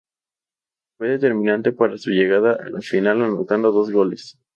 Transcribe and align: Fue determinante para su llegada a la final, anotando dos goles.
Fue 0.97 1.09
determinante 1.09 1.73
para 1.73 1.95
su 1.99 2.09
llegada 2.09 2.53
a 2.53 2.69
la 2.71 2.81
final, 2.81 3.21
anotando 3.21 3.71
dos 3.71 3.91
goles. 3.91 4.35